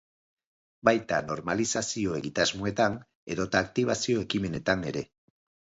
Baita 0.87 1.19
normalizazio-egitasmoetan 1.27 2.97
edota 3.37 3.65
aktibazio-ekimenetan 3.69 4.89
ere. 4.93 5.11